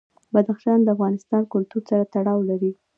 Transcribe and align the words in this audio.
بدخشان 0.33 0.79
د 0.83 0.87
افغان 0.95 1.13
کلتور 1.53 1.81
سره 1.89 2.03
تړاو 2.13 2.39
لري. 2.49 2.71